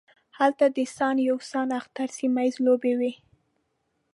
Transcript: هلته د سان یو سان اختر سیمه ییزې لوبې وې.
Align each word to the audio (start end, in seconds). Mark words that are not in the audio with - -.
هلته 0.37 0.65
د 0.75 0.77
سان 0.95 1.15
یو 1.29 1.37
سان 1.51 1.67
اختر 1.79 2.07
سیمه 2.17 2.41
ییزې 2.45 2.61
لوبې 2.65 2.93
وې. 2.99 3.13